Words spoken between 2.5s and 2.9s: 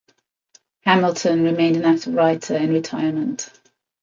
in